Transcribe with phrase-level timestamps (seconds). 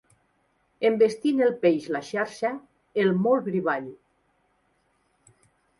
[0.89, 2.51] Envestint el peix la xarxa,
[3.05, 3.95] el molt brivall.